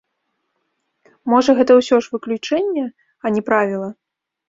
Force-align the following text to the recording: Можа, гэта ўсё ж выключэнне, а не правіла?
Можа, 1.33 1.51
гэта 1.61 1.71
ўсё 1.81 1.95
ж 2.07 2.17
выключэнне, 2.17 2.85
а 3.23 3.37
не 3.39 3.49
правіла? 3.55 3.89